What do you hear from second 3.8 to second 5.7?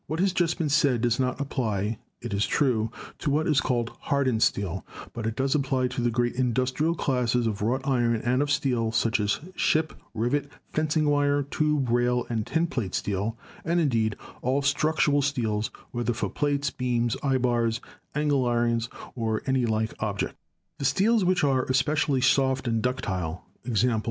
"hardened steel," but it does